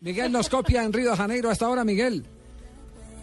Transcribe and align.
Miguel 0.00 0.32
nos 0.32 0.48
copia 0.48 0.82
en 0.82 0.92
Río 0.94 1.10
de 1.10 1.16
Janeiro 1.16 1.50
hasta 1.50 1.66
ahora, 1.66 1.84
Miguel. 1.84 2.24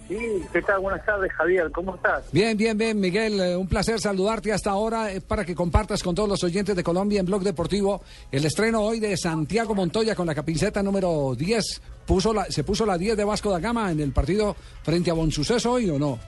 Sí, 0.07 0.15
¿qué 0.53 0.61
tal? 0.61 0.79
Buenas 0.79 1.03
tardes, 1.05 1.31
Javier. 1.33 1.71
¿Cómo 1.71 1.95
estás? 1.95 2.31
Bien, 2.31 2.55
bien, 2.55 2.77
bien, 2.77 2.99
Miguel. 2.99 3.39
eh, 3.39 3.55
un 3.57 3.67
placer 3.67 3.99
saludarte 3.99 4.53
hasta 4.53 4.69
ahora 4.69 5.11
eh, 5.11 5.19
para 5.19 5.43
que 5.43 5.55
compartas 5.55 6.03
con 6.03 6.13
todos 6.13 6.29
los 6.29 6.43
oyentes 6.43 6.75
de 6.75 6.83
Colombia 6.83 7.19
en 7.19 7.25
Blog 7.25 7.41
Deportivo 7.41 8.03
el 8.31 8.45
estreno 8.45 8.81
hoy 8.81 8.99
de 8.99 9.17
Santiago 9.17 9.73
Montoya 9.73 10.13
con 10.15 10.27
la 10.27 10.35
camiseta 10.35 10.83
número 10.83 11.33
10. 11.35 11.81
Puso 12.05 12.31
la, 12.31 12.45
¿Se 12.45 12.63
puso 12.63 12.85
la 12.85 12.97
10 12.97 13.17
de 13.17 13.23
Vasco 13.25 13.51
da 13.51 13.59
Gama 13.59 13.91
en 13.91 13.99
el 13.99 14.11
partido 14.13 14.55
frente 14.83 15.09
a 15.09 15.15
Bonsuceso 15.15 15.73
hoy 15.73 15.89
o 15.89 15.97
no? 15.97 16.19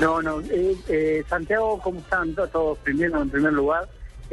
No, 0.00 0.22
no. 0.22 0.40
eh, 0.40 0.74
eh, 0.88 1.22
Santiago, 1.28 1.78
¿cómo 1.80 2.00
están 2.00 2.34
to- 2.34 2.48
todos? 2.48 2.78
Primero, 2.78 3.20
en 3.20 3.28
primer 3.30 3.52
lugar, 3.52 3.86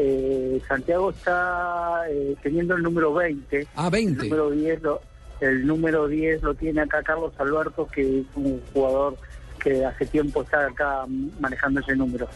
eh, 0.04 0.62
Santiago 0.68 1.12
está 1.12 2.04
eh, 2.10 2.36
teniendo 2.42 2.76
el 2.76 2.84
número 2.84 3.14
20. 3.14 3.68
Ah, 3.76 3.90
20. 3.90 4.24
El 4.24 4.30
número 4.30 4.50
10 4.50 4.82
lo, 4.82 5.02
el 5.42 5.68
número 5.68 6.08
10 6.08 6.42
lo 6.42 6.54
tiene 6.56 6.82
acá 6.82 7.04
Carlos 7.04 7.34
Alberto, 7.38 7.88
que 7.88 8.22
es 8.22 8.26
un 8.36 8.62
jugador 8.74 9.18
que 9.60 9.86
hace 9.86 10.08
tiempo 10.08 10.42
está 10.42 10.66
acá 10.66 11.06
manejando 11.40 11.82
ese 11.82 11.96
número. 11.96 12.28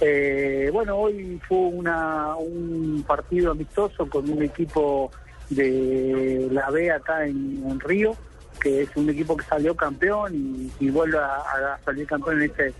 Eh, 0.00 0.68
bueno, 0.72 0.96
hoy 0.96 1.40
fue 1.46 1.58
una, 1.58 2.34
un 2.34 3.04
partido 3.06 3.52
amistoso 3.52 4.08
con 4.08 4.28
un 4.28 4.42
equipo 4.42 5.10
de 5.48 6.48
la 6.50 6.70
B 6.70 6.90
acá 6.90 7.24
en, 7.24 7.62
en 7.68 7.78
Río, 7.78 8.16
que 8.60 8.82
es 8.82 8.88
un 8.96 9.08
equipo 9.10 9.36
que 9.36 9.44
salió 9.44 9.76
campeón 9.76 10.34
y, 10.34 10.72
y 10.84 10.90
vuelve 10.90 11.18
a, 11.18 11.36
a 11.36 11.78
salir 11.84 12.04
campeón 12.06 12.42
en 12.42 12.50
este, 12.50 12.74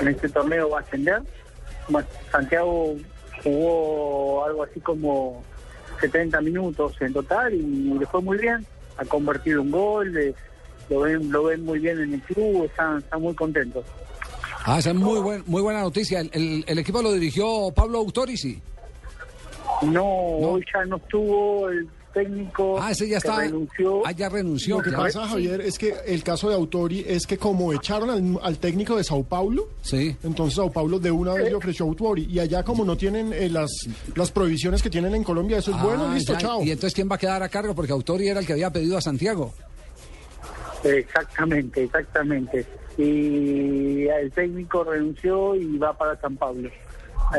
en 0.00 0.08
este 0.08 0.28
torneo, 0.28 0.70
va 0.70 0.78
a 0.78 0.82
ascender. 0.82 1.22
Santiago 2.32 2.96
jugó 3.44 4.44
algo 4.44 4.64
así 4.64 4.80
como 4.80 5.44
70 6.00 6.40
minutos 6.40 6.94
en 7.00 7.12
total 7.12 7.54
y 7.54 7.60
le 7.98 8.06
fue 8.06 8.20
muy 8.20 8.38
bien, 8.38 8.66
ha 8.96 9.04
convertido 9.04 9.62
un 9.62 9.70
gol, 9.70 10.16
eh, 10.16 10.34
lo 10.90 11.00
ven, 11.00 11.30
lo 11.30 11.44
ven 11.44 11.64
muy 11.64 11.78
bien 11.78 12.00
en 12.00 12.14
el 12.14 12.20
club, 12.22 12.64
están, 12.64 12.98
están 12.98 13.22
muy 13.22 13.34
contentos. 13.34 13.84
Ah, 14.66 14.78
esa 14.78 14.90
es 14.90 14.96
muy, 14.96 15.20
buen, 15.20 15.42
muy 15.46 15.60
buena 15.62 15.80
noticia. 15.82 16.20
El, 16.20 16.30
el- 16.32 16.64
el 16.66 16.78
equipo 16.78 17.02
lo 17.02 17.12
dirigió 17.12 17.70
Pablo 17.74 17.98
Autorici. 17.98 18.60
No, 19.82 20.04
hoy 20.04 20.64
ya 20.72 20.84
no 20.86 20.96
estuvo 20.96 21.68
el 21.68 21.86
técnico 22.14 22.80
Ah, 22.80 22.92
ese 22.92 23.06
ya 23.08 23.18
está. 23.18 23.36
renunció. 23.40 24.06
Ah, 24.06 24.12
ya 24.12 24.28
renunció. 24.30 24.78
Lo 24.78 24.82
que 24.82 24.92
pasa, 24.92 25.26
Javier, 25.28 25.60
es 25.60 25.76
que 25.78 25.94
el 26.06 26.22
caso 26.22 26.48
de 26.48 26.54
Autori 26.54 27.04
es 27.06 27.26
que 27.26 27.36
como 27.36 27.72
echaron 27.74 28.08
al, 28.08 28.38
al 28.42 28.58
técnico 28.58 28.96
de 28.96 29.04
Sao 29.04 29.22
Paulo, 29.24 29.68
Sí. 29.82 30.16
entonces 30.24 30.54
Sao 30.56 30.70
Paulo 30.72 30.98
de 30.98 31.10
una 31.10 31.34
vez 31.34 31.50
le 31.50 31.54
ofreció 31.54 31.84
a 31.84 31.88
Autori. 31.88 32.24
Y 32.30 32.38
allá 32.38 32.62
como 32.62 32.84
no 32.84 32.96
tienen 32.96 33.32
eh, 33.34 33.50
las, 33.50 33.70
las 34.14 34.30
prohibiciones 34.30 34.82
que 34.82 34.88
tienen 34.88 35.14
en 35.14 35.24
Colombia, 35.24 35.58
eso 35.58 35.72
es 35.72 35.82
bueno, 35.82 36.06
Ah, 36.08 36.14
listo, 36.14 36.32
ya. 36.32 36.38
chao. 36.38 36.62
Y 36.62 36.70
entonces, 36.70 36.94
¿quién 36.94 37.10
va 37.10 37.16
a 37.16 37.18
quedar 37.18 37.42
a 37.42 37.48
cargo? 37.50 37.74
Porque 37.74 37.92
Autori 37.92 38.28
era 38.28 38.40
el 38.40 38.46
que 38.46 38.52
había 38.54 38.70
pedido 38.70 38.96
a 38.96 39.00
Santiago. 39.00 39.52
Exactamente, 40.82 41.84
exactamente. 41.84 42.66
Y 42.98 44.06
el 44.06 44.30
técnico 44.32 44.84
renunció 44.84 45.54
y 45.56 45.76
va 45.78 45.96
para 45.96 46.20
San 46.20 46.36
Pablo. 46.36 46.70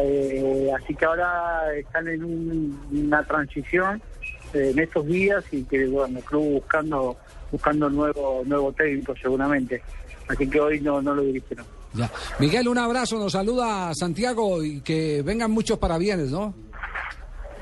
Eh, 0.02 0.70
así 0.76 0.96
que 0.96 1.06
ahora 1.06 1.74
están 1.78 2.08
en 2.08 2.24
un- 2.24 2.80
una 2.92 3.24
transición 3.24 3.98
eh, 3.98 4.25
en 4.54 4.80
estos 4.80 5.06
días 5.06 5.44
y 5.52 5.64
que 5.64 5.86
bueno, 5.88 6.20
el 6.20 6.24
club 6.24 6.54
buscando 6.54 7.18
buscando 7.52 7.90
nuevo 7.90 8.44
nuevo 8.46 8.72
técnico 8.74 9.14
seguramente. 9.22 9.82
Así 10.28 10.50
que 10.50 10.60
hoy 10.60 10.82
no 10.82 11.02
no 11.02 11.14
lo 11.16 11.22
dirigieron. 11.22 11.66
Ya. 11.94 12.12
Miguel, 12.40 12.68
un 12.68 12.78
abrazo, 12.78 13.18
nos 13.18 13.32
saluda 13.32 13.94
Santiago 13.94 14.64
y 14.64 14.82
que 14.82 15.22
vengan 15.22 15.52
muchos 15.52 15.78
parabienes, 15.78 16.30
¿no? 16.30 16.54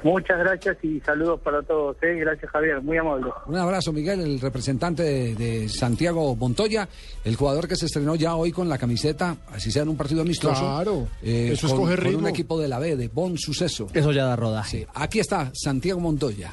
Muchas 0.04 0.38
gracias 0.38 0.78
y 0.84 1.00
saludos 1.00 1.40
para 1.40 1.62
todos. 1.62 1.96
¿eh? 2.02 2.16
Gracias 2.20 2.52
Javier, 2.52 2.82
muy 2.82 2.98
amable. 2.98 3.32
Un 3.46 3.56
abrazo, 3.56 3.94
Miguel, 3.94 4.20
el 4.20 4.40
representante 4.42 5.02
de, 5.02 5.36
de 5.36 5.70
Santiago 5.70 6.36
Montoya, 6.36 6.90
el 7.24 7.38
jugador 7.38 7.70
que 7.70 7.78
se 7.78 7.86
estrenó 7.86 8.16
ya 8.16 8.36
hoy 8.36 8.52
con 8.52 8.68
la 8.68 8.78
camiseta, 8.78 9.38
así 9.48 9.72
sea 9.72 9.84
en 9.84 9.90
un 9.90 9.96
partido 9.96 10.22
amistoso. 10.22 10.60
Claro, 10.60 11.08
eh, 11.22 11.52
eso 11.54 11.68
es 11.68 11.74
con, 11.74 11.84
coger 11.84 12.04
con 12.04 12.16
un 12.16 12.28
equipo 12.28 12.60
de 12.60 12.68
la 12.68 12.80
B, 12.80 12.98
de 12.98 13.08
Bon 13.08 13.38
Suceso. 13.38 13.88
Eso 13.94 14.12
ya 14.12 14.26
da 14.26 14.36
rodaje. 14.36 14.80
Sí, 14.80 14.88
aquí 14.94 15.20
está 15.20 15.52
Santiago 15.54 16.02
Montoya. 16.02 16.52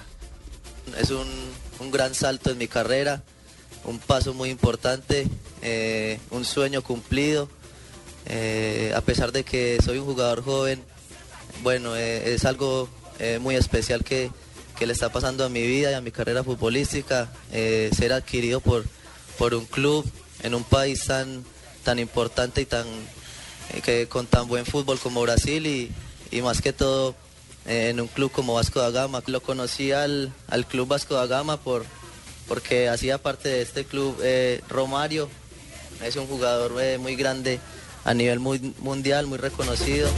Es 0.99 1.11
un, 1.11 1.27
un 1.81 1.91
gran 1.91 2.15
salto 2.15 2.51
en 2.51 2.59
mi 2.59 2.69
carrera, 2.69 3.23
un 3.85 3.99
paso 3.99 4.35
muy 4.35 4.51
importante, 4.51 5.27
eh, 5.63 6.19
un 6.31 6.45
sueño 6.45 6.83
cumplido. 6.83 7.49
Eh, 8.27 8.93
a 8.95 9.01
pesar 9.01 9.33
de 9.33 9.45
que 9.45 9.79
soy 9.85 9.99
un 9.99 10.05
jugador 10.05 10.45
joven, 10.45 10.83
bueno, 11.63 11.97
eh, 11.97 12.35
es 12.35 12.45
algo 12.45 12.89
muy 13.43 13.55
especial 13.55 14.03
que, 14.03 14.31
que 14.79 14.87
le 14.87 14.95
está 14.95 15.13
pasando 15.13 15.45
a 15.45 15.51
mi 15.51 15.61
vida 15.67 15.91
y 15.91 15.95
a 15.95 16.01
mi 16.01 16.11
carrera 16.11 16.43
futbolística, 16.43 17.31
ser 17.51 18.15
adquirido 18.15 18.61
por, 18.61 18.87
por 19.37 19.53
un 19.53 19.67
club 19.67 20.11
en 20.43 20.55
un 20.55 20.65
país 20.65 21.05
tan, 21.05 21.45
tan 21.85 21.99
importante 21.99 22.63
y 22.63 22.65
tan, 22.65 22.87
que, 23.85 24.09
con 24.09 24.27
tan 24.27 24.49
buen 24.49 24.65
fútbol 24.65 24.99
como 24.99 25.21
Brasil 25.21 25.67
y, 25.67 25.93
y 26.31 26.41
más 26.41 26.63
que 26.63 26.73
todo 26.73 27.15
en 27.71 28.01
un 28.01 28.09
club 28.09 28.33
como 28.33 28.55
Vasco 28.55 28.81
da 28.81 28.91
Gama. 28.91 29.23
Lo 29.27 29.41
conocí 29.41 29.93
al, 29.93 30.33
al 30.49 30.67
club 30.67 30.89
Vasco 30.89 31.15
da 31.15 31.27
Gama 31.27 31.57
por, 31.57 31.85
porque 32.49 32.89
hacía 32.89 33.19
parte 33.19 33.49
de 33.49 33.63
este 33.63 33.85
club 33.85 34.17
eh, 34.23 34.61
Romario, 34.69 35.29
es 36.05 36.17
un 36.17 36.27
jugador 36.27 36.73
eh, 36.83 36.99
muy 36.99 37.15
grande 37.15 37.61
a 38.05 38.13
nivel 38.13 38.41
muy 38.41 38.75
mundial, 38.81 39.27
muy 39.27 39.39
reconocido. 39.39 40.09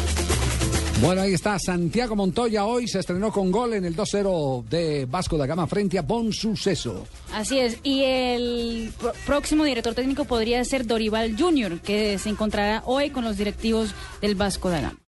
Bueno, 1.00 1.22
ahí 1.22 1.34
está 1.34 1.58
Santiago 1.58 2.14
Montoya. 2.14 2.64
Hoy 2.64 2.86
se 2.86 3.00
estrenó 3.00 3.32
con 3.32 3.50
gol 3.50 3.74
en 3.74 3.84
el 3.84 3.96
2-0 3.96 4.64
de 4.68 5.04
Vasco 5.06 5.36
da 5.36 5.46
Gama 5.46 5.66
frente 5.66 5.98
a 5.98 6.02
Bon 6.02 6.32
Suceso. 6.32 7.06
Así 7.34 7.58
es, 7.58 7.78
y 7.82 8.04
el 8.04 8.92
próximo 9.26 9.64
director 9.64 9.94
técnico 9.94 10.24
podría 10.24 10.64
ser 10.64 10.86
Dorival 10.86 11.36
Junior, 11.36 11.80
que 11.80 12.18
se 12.18 12.28
encontrará 12.28 12.82
hoy 12.86 13.10
con 13.10 13.24
los 13.24 13.36
directivos 13.36 13.94
del 14.20 14.36
Vasco 14.36 14.70
da 14.70 14.80
Gama. 14.80 14.98